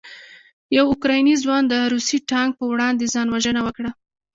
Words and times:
یو 0.75 0.85
اوکراني 0.91 1.35
ځوان 1.43 1.63
د 1.67 1.73
روسي 1.93 2.17
ټانک 2.29 2.51
په 2.59 2.65
وړاندې 2.71 3.11
ځان 3.13 3.27
وژنه 3.29 3.61
وکړه. 3.63 3.91